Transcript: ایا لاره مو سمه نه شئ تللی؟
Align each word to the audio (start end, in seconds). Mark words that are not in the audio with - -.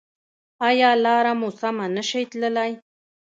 ایا 0.69 0.89
لاره 1.03 1.33
مو 1.39 1.49
سمه 1.59 1.85
نه 1.95 2.03
شئ 2.09 2.23
تللی؟ 2.31 2.71